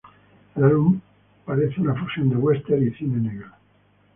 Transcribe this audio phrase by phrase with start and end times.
[0.55, 0.99] El álbum
[1.45, 3.51] parece una fusión de western y cine negro.